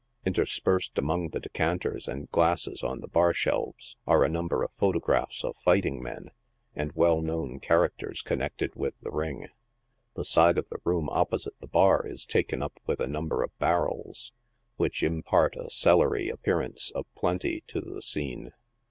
[0.25, 5.43] Interpersed among the decanters and glasses on the bar shelves are a number of photographs
[5.43, 6.31] of fighting men.
[6.75, 9.49] and "well known characters connected with the ring.
[10.15, 13.55] The side of the room opposite the bar is taken up with a number of
[13.59, 14.33] barrels,
[14.75, 18.53] which impart a cellary appearance of plenty to the scene.